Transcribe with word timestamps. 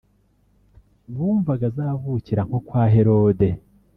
bumvaga 1.15 1.65
azavukira 1.71 2.41
nko 2.47 2.59
kwa 2.67 2.83
Herode 2.93 3.49